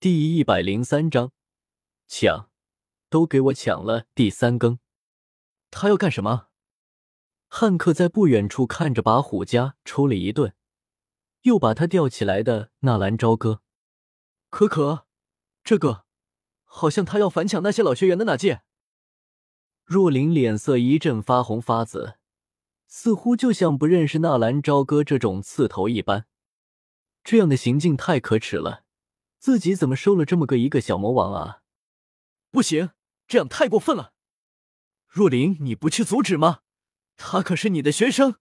[0.00, 1.32] 第一百零三章，
[2.06, 2.52] 抢，
[3.10, 4.06] 都给我抢了！
[4.14, 4.78] 第三更，
[5.72, 6.50] 他要干什么？
[7.48, 10.54] 汉克在不远处看着把虎家抽了一顿，
[11.42, 13.62] 又把他吊起来的纳兰朝歌。
[14.50, 15.06] 可可，
[15.64, 16.04] 这个
[16.62, 18.62] 好像他要反抢那些老学员的那届。
[19.82, 22.18] 若琳脸色一阵发红发紫，
[22.86, 26.28] 似乎就像不认识纳兰朝歌这种刺头一般。
[27.24, 28.84] 这样的行径太可耻了，
[29.38, 31.62] 自己怎么收了这么个一个小魔王啊？
[32.50, 32.90] 不行，
[33.26, 34.12] 这样太过分了。
[35.06, 36.60] 若琳，你不去阻止吗？
[37.16, 38.36] 他可是你的学生。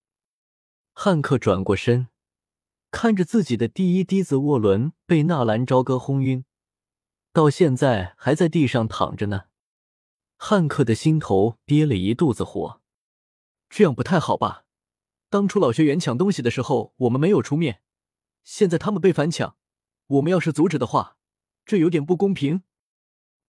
[0.94, 2.08] 汉克转过身，
[2.92, 6.46] 看着自己的第一滴子沃伦被纳兰朝歌轰晕，
[7.32, 9.46] 到现在还在地上躺着呢。
[10.38, 12.82] 汉克的心头憋了一肚子火，
[13.70, 14.66] 这样不太好吧？
[15.30, 17.82] 当初老学员抢东西的时候，我们没有出面，
[18.44, 19.57] 现在他们被反抢，
[20.08, 21.18] 我们要是阻止的话，
[21.66, 22.64] 这有点不公平。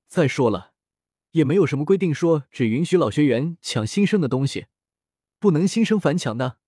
[0.09, 0.73] 再说了，
[1.31, 4.67] 也没有什么规定说只允许老学员抢新生的东西。
[5.39, 6.59] 不能新生反抢的。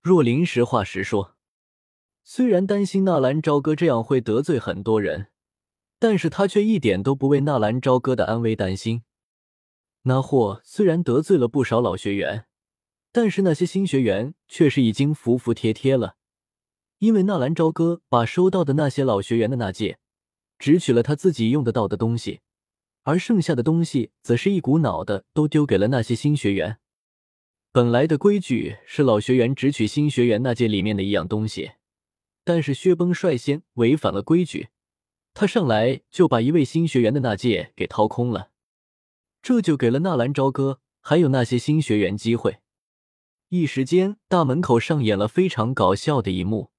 [0.00, 1.36] 若琳实话实说，
[2.22, 5.32] 虽然担心纳兰朝歌这样会得罪很多人，
[5.98, 9.02] 但是他却一点都不为纳兰朝歌的安危担心。
[10.02, 12.46] 那货虽然得罪了不少老学员，
[13.10, 16.16] 但是那些新学员却是已经服服帖帖了，
[16.98, 19.98] 因为纳兰朝歌把收到的那些老学员的那戒，
[20.58, 22.40] 只取了他自己用得到的东西，
[23.02, 26.78] 而剩下的东西则是一股脑的都丢给了那些新学员。
[27.70, 31.72] 本来的规矩是老学员只取新学员那戒里面的一样东西，
[32.42, 34.68] 但是薛崩率先违反了规矩，
[35.34, 38.50] 他上来就把一位新学员的那戒给掏空了，
[39.42, 42.60] 这就给了纳兰朝歌还有那些新学员机会。
[43.50, 46.70] 一时间，大门口上演了非常搞笑的一幕：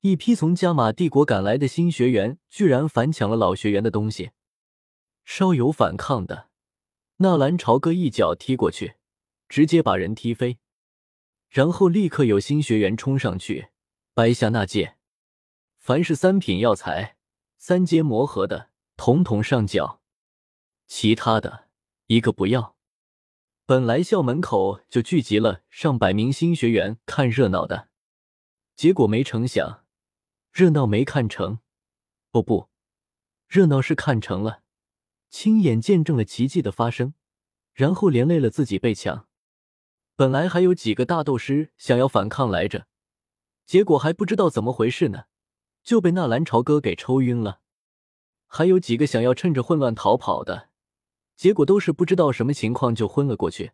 [0.00, 4.30] 一批从加玛帝国赶来的新学员居然反抢了老学员的东西。
[5.24, 6.48] 稍有反抗的，
[7.16, 8.94] 纳兰朝歌一脚踢过去。
[9.50, 10.58] 直接把人踢飞，
[11.48, 13.70] 然后立刻有新学员冲上去
[14.14, 14.94] 掰下那戒。
[15.80, 17.16] 凡是三品药材、
[17.58, 20.02] 三阶魔核的，统统上缴；
[20.86, 21.66] 其他的
[22.06, 22.76] 一个不要。
[23.66, 27.88] 本来校门口就聚集了上百名新学员看热闹的，
[28.76, 29.79] 结果没成想，
[30.52, 31.60] 热闹没看成。
[32.32, 32.68] 哦不，
[33.48, 34.62] 热闹是看成了，
[35.28, 37.14] 亲眼见证了奇迹的发生，
[37.72, 39.26] 然后连累了自己被抢。
[40.14, 42.86] 本来还有几个大斗师想要反抗来着，
[43.64, 45.24] 结果还不知道怎么回事呢，
[45.82, 47.60] 就被纳兰朝歌给抽晕了。
[48.46, 50.70] 还有几个想要趁着混乱逃跑的，
[51.36, 53.72] 结果都是不知道什么情况就昏了过去。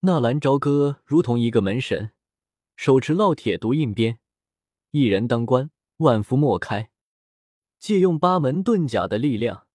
[0.00, 2.12] 纳兰朝歌如同一个门神，
[2.76, 4.18] 手持烙铁毒印鞭，
[4.90, 6.90] 一人当关，万夫莫开。
[7.78, 9.66] 借用八门遁甲的力量，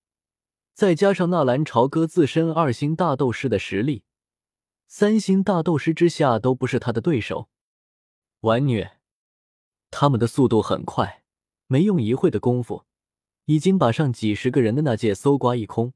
[0.73, 4.03] 再加上纳兰朝歌自身二星大斗师的实力。
[4.87, 7.49] 三星大斗师之下都不是他的对手，
[8.39, 8.99] 完虐！
[9.91, 11.23] 他们的速度很快，
[11.67, 12.85] 没用一会的功夫，
[13.45, 15.93] 已经把上几十个人的那界搜刮一空。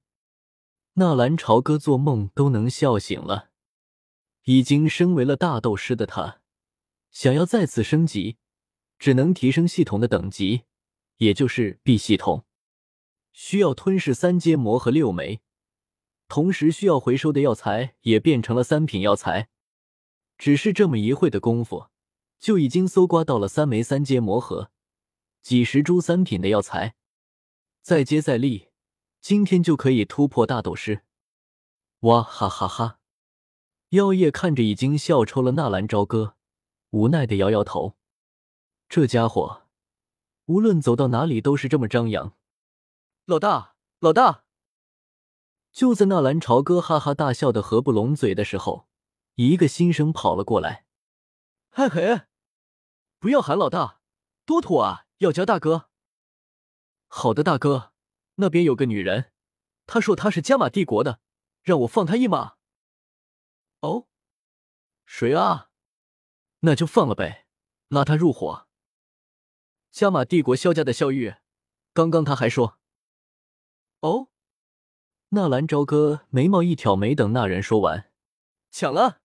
[0.93, 3.49] 纳兰朝歌做梦都能笑醒了。
[4.43, 6.41] 已经升为了大斗师的他，
[7.09, 8.37] 想要再次升级，
[9.03, 10.61] 只能提升系统的等级，
[11.17, 12.45] 也就是 B 系统，
[13.33, 15.41] 需要吞噬三阶魔核六枚。
[16.29, 19.49] 同时需要回收的药材也变成了三品药材，
[20.37, 21.87] 只是这么一会的功夫，
[22.39, 24.71] 就已经搜刮到了三枚三阶魔核，
[25.41, 26.95] 几十株三品的药材，
[27.81, 28.69] 再接再厉，
[29.19, 31.01] 今天就可以突破大斗师！
[32.03, 32.99] 哇哈哈哈！
[33.89, 36.37] 妖夜看着已经笑抽了纳兰朝歌，
[36.91, 37.97] 无奈的摇摇头，
[38.95, 39.63] 这家伙
[40.45, 42.37] 无论走到哪里都是这么张扬。
[43.25, 44.45] 老大，老大！
[45.71, 48.87] 就在纳兰朝歌哈哈大笑的合不拢嘴的时候，
[49.33, 50.85] 一个新生跑了过来。
[51.71, 52.27] 嘿嘿，
[53.17, 53.99] 不要喊老大，
[54.45, 55.07] 多土啊！
[55.17, 55.89] 要叫大哥。
[57.07, 57.93] 好的，大哥。
[58.35, 59.31] 那边有个女人，
[59.87, 61.19] 她说她是加玛帝国的，
[61.63, 62.57] 让我放她一马。
[63.79, 64.07] 哦，
[65.07, 65.71] 谁啊？
[66.59, 67.47] 那就放了呗，
[67.87, 68.67] 拉她入伙。
[69.93, 71.35] 加玛帝国萧家的萧玉，
[71.93, 72.79] 刚刚他还说。
[73.99, 74.29] 哦。
[75.29, 78.09] 纳兰朝歌眉毛一挑，没等那人说完，
[78.71, 79.19] 抢了。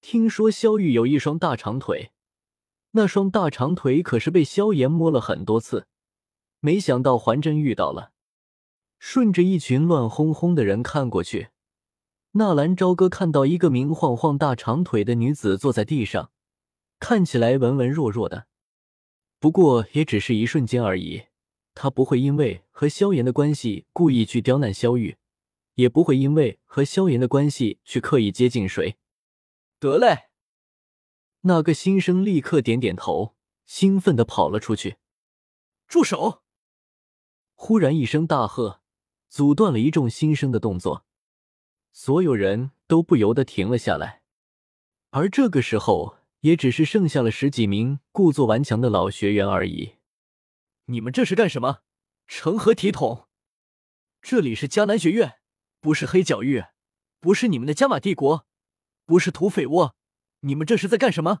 [0.00, 2.10] 听说萧玉有一双大长腿，
[2.90, 5.86] 那双大长腿可是被萧炎摸了很多次，
[6.58, 8.10] 没想到还真遇到了。
[8.98, 11.50] 顺着一群乱哄哄的人看过去，
[12.32, 16.32] 纳兰朝歌看到一个明晃晃大长腿的女子坐在地上，
[16.98, 18.48] 看起来文文弱弱的，
[19.38, 21.24] 不过也只是一瞬间而已，
[21.74, 25.16] 他不会因为和萧炎的关系故意去刁难萧玉，
[25.74, 28.96] 也不会因为和萧炎的关系去刻意接近谁。
[29.78, 30.30] 得嘞，
[31.42, 33.34] 那个新生立刻点点头，
[33.66, 34.96] 兴奋的跑了出去。
[35.86, 36.42] 住手！
[37.54, 38.80] 忽然一声大喝，
[39.28, 41.04] 阻断了一众新生的动作，
[41.92, 44.22] 所有人都不由得停了下来。
[45.10, 49.94] 而这个时候，也只是剩下了十几名故作顽强的老学员而已。
[50.84, 51.78] 你们这是干什么？
[52.26, 53.28] 成何体统？
[54.20, 55.38] 这里是迦南学院，
[55.80, 56.64] 不是黑角域，
[57.18, 58.46] 不是你们的加玛帝国，
[59.06, 59.96] 不是土匪窝。
[60.40, 61.40] 你们这是在干什么？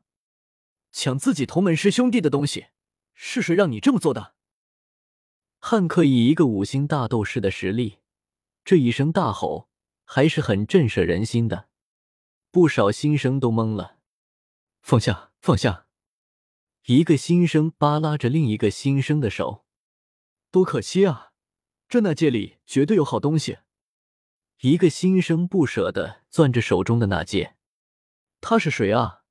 [0.90, 2.68] 抢自己同门师兄弟的东西，
[3.12, 4.34] 是谁让你这么做的？
[5.58, 7.98] 汉克以一个五星大斗士的实力，
[8.64, 9.68] 这一声大吼
[10.06, 11.68] 还是很震慑人心的。
[12.50, 13.93] 不少新生都懵了，
[14.84, 15.86] 放下，放下！
[16.84, 19.64] 一个新生扒拉着另一个新生的手，
[20.50, 21.32] 多可惜啊！
[21.88, 23.60] 这那戒里绝对有好东西。
[24.60, 27.56] 一个新生不舍得攥着手中的那戒，
[28.42, 29.22] 他是谁啊？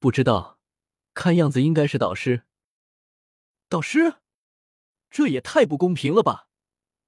[0.00, 0.58] 不知道，
[1.14, 2.42] 看样子应该是导师。
[3.68, 4.16] 导师？
[5.08, 6.48] 这也太不公平了吧！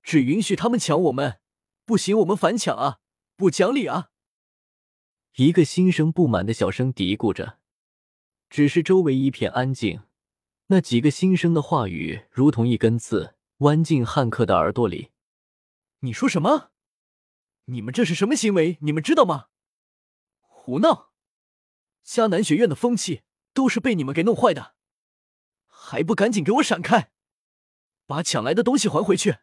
[0.04, 1.40] 只允许他们抢我们，
[1.84, 3.00] 不行我们反抢啊！
[3.34, 4.12] 不讲理啊！
[5.36, 7.58] 一个新生不满的小声嘀咕着。
[8.48, 10.02] 只是周围一片安静，
[10.68, 15.10] 那几个新生的话语如同一根刺，弯进汉克的耳朵里。
[16.00, 16.70] 你说什么？
[17.64, 18.78] 你们这是什么行为？
[18.82, 19.46] 你们知道吗？
[20.38, 21.10] 胡闹！
[22.06, 23.22] 迦南学院的风气
[23.52, 24.76] 都是被你们给弄坏的，
[25.66, 27.10] 还不赶紧给我闪开！
[28.06, 29.38] 把抢来的东西还回去！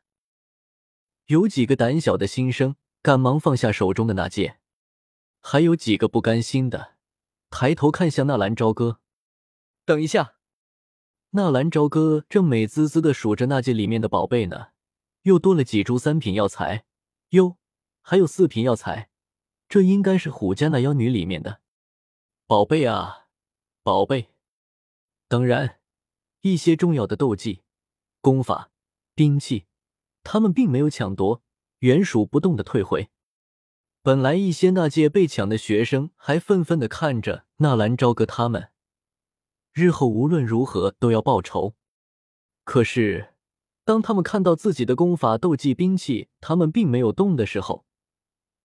[1.26, 4.61] 有几个胆小的新生赶忙放下手中的那戒，
[5.42, 6.96] 还有几个不甘心的
[7.50, 9.00] 抬头看向纳兰朝歌。
[9.84, 10.36] 等一下，
[11.32, 14.68] 纳兰朝歌正美滋滋的数着那戒里面的宝贝呢，
[15.24, 16.86] 又多了几株三品药材，
[17.30, 17.58] 哟，
[18.02, 19.10] 还有四品药材，
[19.68, 21.62] 这应该是虎家那妖女里面的
[22.48, 23.28] 宝贝啊，
[23.84, 24.30] 宝贝！
[25.28, 25.80] 当然，
[26.42, 27.64] 一些重要的斗技。
[28.20, 28.70] 功法、
[29.16, 29.66] 兵器，
[30.22, 31.42] 他们并没有抢夺，
[31.80, 33.10] 原属不动的退回。
[34.04, 38.72] 本来一些那届被抢的学生还愤愤的看着纳兰朝歌他们，
[39.74, 41.76] 日后无论如何都要报仇。
[42.64, 43.36] 可是，
[43.86, 47.86] 当他们看到自己的功法、斗技、兵器，他们并没有动的时候，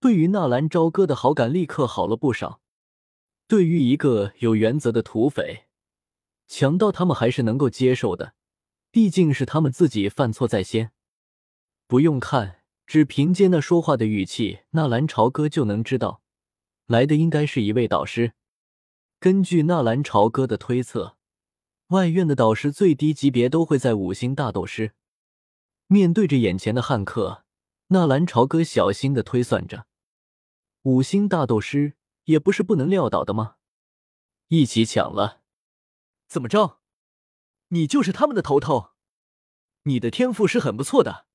[0.00, 2.62] 对于纳兰朝歌的好感立刻好了不少。
[3.46, 5.66] 对于一个有原则的土匪，
[6.48, 8.32] 强盗他们还是能够接受的。
[8.90, 10.92] 毕竟是他们自己犯错在先，
[11.86, 16.22] 不用看，只凭借那说话的语气，纳兰朝歌就能知道，
[16.86, 18.34] 来的应该是一位导师。
[19.18, 21.16] 根据纳兰朝歌的推测，
[21.88, 24.92] 外院的导师最低级别都会在五星大斗师。
[25.88, 27.44] 面对着眼前的汉克，
[27.88, 29.86] 纳兰朝歌小心的推算着，
[30.82, 31.94] 五星大斗师
[32.24, 33.56] 也不是不能撂倒的吗？
[34.48, 35.42] 一起抢了，
[36.28, 36.80] 怎么着？
[37.68, 38.90] 你就是他们的头头，
[39.82, 41.26] 你的天赋是很不错的，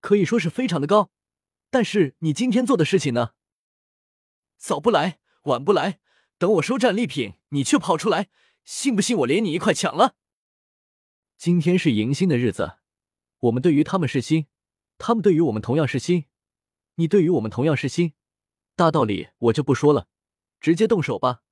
[0.00, 1.10] 可以说是非常的高。
[1.70, 3.32] 但是你今天做的事情呢？
[4.58, 6.00] 早不来，晚不来，
[6.36, 8.28] 等我收战利品，你却跑出来，
[8.64, 10.16] 信不信我连你一块抢了？
[11.38, 12.78] 今天是迎新的日子，
[13.38, 14.46] 我们对于他们是新，
[14.98, 16.26] 他们对于我们同样是新，
[16.96, 18.14] 你对于我们同样是新，
[18.76, 20.08] 大道理我就不说了，
[20.60, 21.42] 直接动手吧。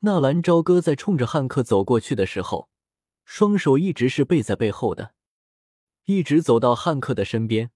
[0.00, 2.68] 纳兰朝歌在冲着汉克走过去的时候。
[3.24, 5.13] 双手一直是背在背后的，
[6.04, 7.70] 一直走到汉克的身边。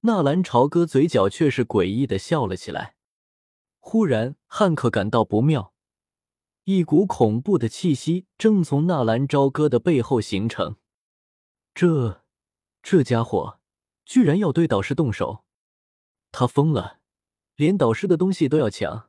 [0.00, 2.96] 纳兰朝歌嘴角却是诡异的笑了起来。
[3.78, 5.72] 忽然，汉克感到不妙，
[6.64, 10.76] 一股恐怖的气息正从纳兰朝歌的背后形成。
[11.74, 12.24] 这，
[12.82, 13.60] 这家伙
[14.04, 15.44] 居然要对导师动手！
[16.32, 16.98] 他疯了，
[17.54, 19.08] 连导师的东西都要抢！